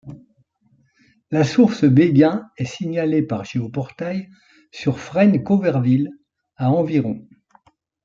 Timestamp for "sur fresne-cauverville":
4.71-6.09